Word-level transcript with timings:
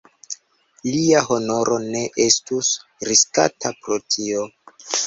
Lia 0.87 1.21
honoro 1.27 1.77
ne 1.91 2.03
estus 2.27 2.73
riskata 3.11 3.77
pro 3.85 4.05
tio. 4.17 4.53